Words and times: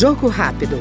Jogo 0.00 0.28
rápido. 0.28 0.78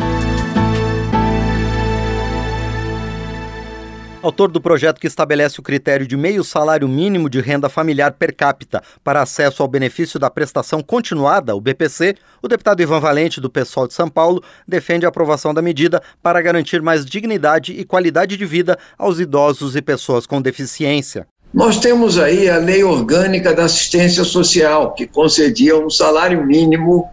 Autor 4.21 4.49
do 4.49 4.61
projeto 4.61 4.97
que 4.97 5.07
estabelece 5.07 5.59
o 5.59 5.61
critério 5.61 6.07
de 6.07 6.15
meio 6.15 6.41
salário 6.41 6.87
mínimo 6.87 7.29
de 7.29 7.41
renda 7.41 7.67
familiar 7.67 8.13
per 8.13 8.33
capita 8.33 8.81
para 9.03 9.21
acesso 9.21 9.61
ao 9.61 9.67
benefício 9.67 10.17
da 10.17 10.29
prestação 10.29 10.81
continuada, 10.81 11.53
o 11.53 11.59
BPC, 11.59 12.15
o 12.41 12.47
deputado 12.47 12.81
Ivan 12.81 13.01
Valente, 13.01 13.41
do 13.41 13.49
PSOL 13.49 13.89
de 13.89 13.93
São 13.93 14.07
Paulo, 14.07 14.41
defende 14.65 15.05
a 15.05 15.09
aprovação 15.09 15.53
da 15.53 15.61
medida 15.61 16.01
para 16.23 16.41
garantir 16.41 16.81
mais 16.81 17.05
dignidade 17.05 17.73
e 17.73 17.83
qualidade 17.83 18.37
de 18.37 18.45
vida 18.45 18.79
aos 18.97 19.19
idosos 19.19 19.75
e 19.75 19.81
pessoas 19.81 20.25
com 20.25 20.41
deficiência. 20.41 21.27
Nós 21.51 21.79
temos 21.79 22.19
aí 22.19 22.47
a 22.47 22.57
Lei 22.57 22.83
Orgânica 22.83 23.55
da 23.55 23.63
Assistência 23.63 24.23
Social, 24.23 24.93
que 24.93 25.07
concedia 25.07 25.75
um 25.75 25.89
salário 25.89 26.45
mínimo 26.45 27.09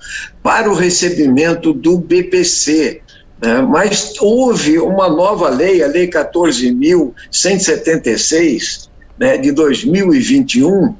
para 0.46 0.70
o 0.70 0.74
recebimento 0.74 1.72
do 1.72 1.98
BPC, 1.98 3.00
né? 3.42 3.60
Mas 3.62 4.14
houve 4.20 4.78
uma 4.78 5.08
nova 5.08 5.48
lei, 5.48 5.82
a 5.82 5.88
Lei 5.88 6.08
14.176, 6.08 8.88
né, 9.18 9.36
de 9.38 9.50
2021, 9.50 10.94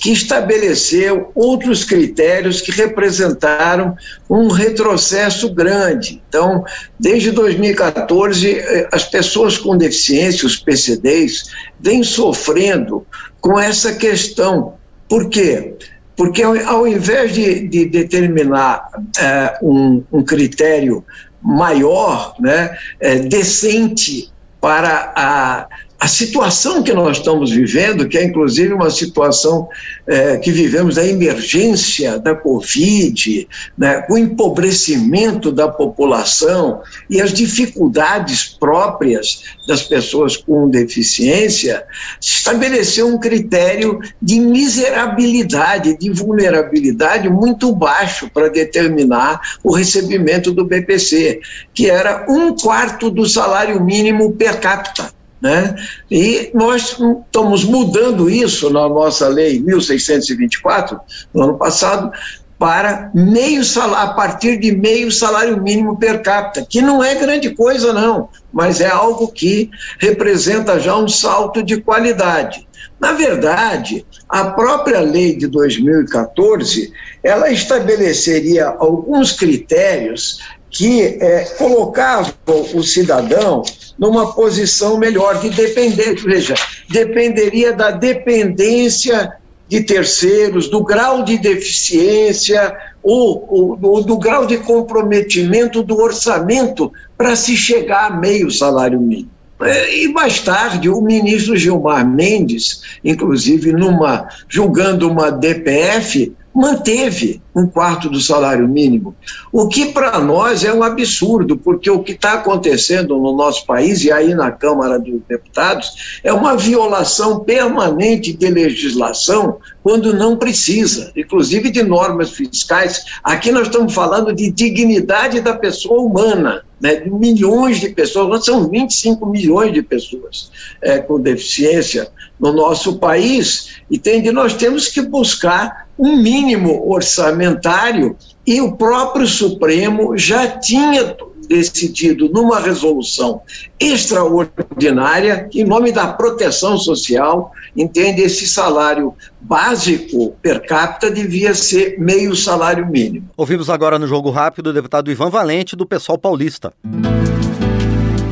que 0.00 0.12
estabeleceu 0.12 1.32
outros 1.34 1.82
critérios 1.82 2.60
que 2.60 2.70
representaram 2.70 3.96
um 4.30 4.46
retrocesso 4.46 5.52
grande. 5.52 6.22
Então, 6.28 6.64
desde 6.96 7.32
2014, 7.32 8.48
eh, 8.48 8.88
as 8.92 9.02
pessoas 9.02 9.58
com 9.58 9.76
deficiência, 9.76 10.46
os 10.46 10.56
PCDs, 10.56 11.46
vêm 11.80 12.04
sofrendo 12.04 13.04
com 13.40 13.58
essa 13.58 13.92
questão. 13.92 14.74
Por 15.08 15.28
quê? 15.28 15.74
Porque 16.16 16.42
ao, 16.42 16.86
invés 16.86 17.32
de, 17.34 17.68
de 17.68 17.86
determinar 17.86 18.88
é, 19.18 19.58
um, 19.62 20.02
um 20.12 20.22
critério 20.22 21.04
maior, 21.42 22.34
né, 22.38 22.76
é, 23.00 23.18
decente 23.18 24.32
para 24.60 25.12
a, 25.14 25.66
a 26.04 26.06
situação 26.06 26.82
que 26.82 26.92
nós 26.92 27.16
estamos 27.16 27.50
vivendo, 27.50 28.06
que 28.06 28.18
é 28.18 28.24
inclusive 28.24 28.74
uma 28.74 28.90
situação 28.90 29.66
é, 30.06 30.36
que 30.36 30.52
vivemos 30.52 30.96
da 30.96 31.06
emergência 31.06 32.18
da 32.18 32.34
Covid, 32.34 33.48
né, 33.78 34.04
o 34.10 34.18
empobrecimento 34.18 35.50
da 35.50 35.66
população 35.66 36.82
e 37.08 37.22
as 37.22 37.32
dificuldades 37.32 38.44
próprias 38.44 39.44
das 39.66 39.80
pessoas 39.80 40.36
com 40.36 40.68
deficiência, 40.68 41.82
estabeleceu 42.20 43.06
um 43.06 43.18
critério 43.18 43.98
de 44.20 44.40
miserabilidade, 44.40 45.96
de 45.96 46.10
vulnerabilidade 46.10 47.30
muito 47.30 47.74
baixo 47.74 48.28
para 48.28 48.50
determinar 48.50 49.40
o 49.64 49.74
recebimento 49.74 50.52
do 50.52 50.66
BPC, 50.66 51.40
que 51.72 51.88
era 51.88 52.26
um 52.28 52.54
quarto 52.54 53.08
do 53.08 53.26
salário 53.26 53.82
mínimo 53.82 54.32
per 54.32 54.60
capita. 54.60 55.13
Né? 55.44 55.76
E 56.10 56.50
nós 56.54 56.98
estamos 57.26 57.64
mudando 57.64 58.30
isso 58.30 58.70
na 58.70 58.88
nossa 58.88 59.28
lei 59.28 59.60
1624, 59.60 60.98
no 61.34 61.42
ano 61.42 61.58
passado, 61.58 62.10
para 62.58 63.10
meio 63.14 63.62
salário, 63.62 64.10
a 64.10 64.14
partir 64.14 64.56
de 64.56 64.74
meio 64.74 65.12
salário 65.12 65.62
mínimo 65.62 65.98
per 65.98 66.22
capita, 66.22 66.66
que 66.66 66.80
não 66.80 67.04
é 67.04 67.14
grande 67.14 67.50
coisa, 67.50 67.92
não, 67.92 68.30
mas 68.50 68.80
é 68.80 68.88
algo 68.88 69.30
que 69.30 69.70
representa 69.98 70.80
já 70.80 70.96
um 70.96 71.08
salto 71.08 71.62
de 71.62 71.78
qualidade. 71.82 72.66
Na 72.98 73.12
verdade, 73.12 74.06
a 74.26 74.46
própria 74.46 75.00
lei 75.00 75.36
de 75.36 75.46
2014, 75.46 76.90
ela 77.22 77.50
estabeleceria 77.50 78.68
alguns 78.68 79.32
critérios 79.32 80.38
que 80.74 81.02
é, 81.02 81.44
colocavam 81.56 82.34
o 82.74 82.82
cidadão 82.82 83.62
numa 83.96 84.32
posição 84.32 84.98
melhor 84.98 85.40
de 85.40 85.48
depender, 85.50 86.16
veja, 86.16 86.54
dependeria 86.90 87.72
da 87.72 87.92
dependência 87.92 89.32
de 89.68 89.82
terceiros, 89.82 90.68
do 90.68 90.82
grau 90.82 91.22
de 91.22 91.38
deficiência 91.38 92.76
ou, 93.02 93.78
ou, 93.80 94.02
do 94.02 94.18
grau 94.18 94.46
de 94.46 94.58
comprometimento 94.58 95.80
do 95.80 95.96
orçamento 95.96 96.92
para 97.16 97.36
se 97.36 97.56
chegar 97.56 98.10
a 98.10 98.16
meio 98.16 98.50
salário 98.50 99.00
mínimo. 99.00 99.30
É, 99.62 100.02
e 100.02 100.08
mais 100.08 100.40
tarde, 100.40 100.88
o 100.88 101.00
ministro 101.00 101.56
Gilmar 101.56 102.04
Mendes, 102.04 102.98
inclusive 103.04 103.72
numa 103.72 104.28
julgando 104.48 105.08
uma 105.08 105.30
DPF, 105.30 106.34
manteve 106.54 107.42
um 107.54 107.66
quarto 107.66 108.08
do 108.08 108.20
salário 108.20 108.68
mínimo, 108.68 109.14
o 109.52 109.68
que 109.68 109.86
para 109.86 110.20
nós 110.20 110.64
é 110.64 110.72
um 110.72 110.82
absurdo, 110.82 111.56
porque 111.56 111.90
o 111.90 112.02
que 112.02 112.12
está 112.12 112.34
acontecendo 112.34 113.16
no 113.18 113.36
nosso 113.36 113.66
país, 113.66 114.04
e 114.04 114.12
aí 114.12 114.34
na 114.34 114.52
Câmara 114.52 114.98
dos 114.98 115.20
Deputados, 115.28 116.20
é 116.22 116.32
uma 116.32 116.56
violação 116.56 117.40
permanente 117.40 118.32
de 118.32 118.48
legislação 118.48 119.58
quando 119.82 120.14
não 120.14 120.36
precisa, 120.36 121.12
inclusive 121.16 121.70
de 121.70 121.82
normas 121.82 122.30
fiscais. 122.30 123.04
Aqui 123.22 123.50
nós 123.50 123.66
estamos 123.66 123.92
falando 123.92 124.32
de 124.32 124.50
dignidade 124.50 125.40
da 125.40 125.54
pessoa 125.54 126.00
humana. 126.00 126.62
Né, 126.80 126.96
de 126.96 127.08
milhões 127.08 127.80
de 127.80 127.88
pessoas, 127.90 128.44
são 128.44 128.68
25 128.68 129.24
milhões 129.24 129.72
de 129.72 129.80
pessoas 129.80 130.50
é, 130.82 130.98
com 130.98 131.18
deficiência 131.18 132.10
no 132.38 132.52
nosso 132.52 132.98
país, 132.98 133.76
entende? 133.90 134.30
Nós 134.30 134.52
temos 134.52 134.88
que 134.88 135.00
buscar 135.00 135.83
um 135.98 136.16
mínimo 136.16 136.90
orçamentário 136.90 138.16
e 138.46 138.60
o 138.60 138.72
próprio 138.72 139.26
Supremo 139.26 140.16
já 140.16 140.48
tinha 140.48 141.16
decidido 141.46 142.28
numa 142.28 142.58
resolução 142.58 143.42
extraordinária, 143.78 145.48
em 145.54 145.64
nome 145.64 145.92
da 145.92 146.08
proteção 146.08 146.76
social, 146.78 147.52
entende, 147.76 148.22
esse 148.22 148.46
salário 148.46 149.14
básico 149.40 150.34
per 150.42 150.66
capita 150.66 151.10
devia 151.10 151.54
ser 151.54 151.98
meio 151.98 152.34
salário 152.34 152.86
mínimo. 152.86 153.28
Ouvimos 153.36 153.68
agora 153.68 153.98
no 153.98 154.06
Jogo 154.06 154.30
Rápido 154.30 154.68
o 154.68 154.72
deputado 154.72 155.10
Ivan 155.10 155.30
Valente, 155.30 155.76
do 155.76 155.86
Pessoal 155.86 156.18
Paulista. 156.18 156.72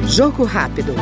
Jogo 0.07 0.45
Rápido. 0.45 0.95